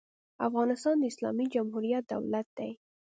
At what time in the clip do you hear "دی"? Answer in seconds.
2.57-2.71